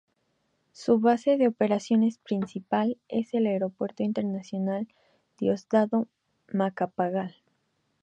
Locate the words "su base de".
0.71-1.47